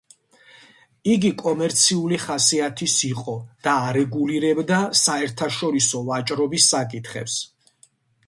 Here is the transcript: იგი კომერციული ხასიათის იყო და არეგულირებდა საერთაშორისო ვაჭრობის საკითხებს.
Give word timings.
იგი 1.15 1.29
კომერციული 1.41 2.17
ხასიათის 2.23 2.95
იყო 3.09 3.35
და 3.67 3.75
არეგულირებდა 3.89 4.81
საერთაშორისო 5.01 6.01
ვაჭრობის 6.09 6.73
საკითხებს. 6.73 7.37